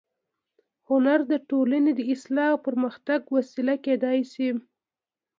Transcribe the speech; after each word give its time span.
هنر 0.89 1.19
د 1.31 1.33
ټولنې 1.49 1.91
د 1.95 2.01
اصلاح 2.13 2.49
او 2.53 2.57
پرمختګ 2.67 3.19
وسیله 3.35 3.75
کېدای 3.85 4.19
شي 4.31 4.49